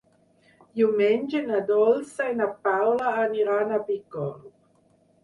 Diumenge 0.77 1.41
na 1.49 1.59
Dolça 1.67 2.27
i 2.31 2.37
na 2.39 2.47
Paula 2.69 3.13
aniran 3.27 3.77
a 3.77 3.79
Bicorb. 3.91 4.49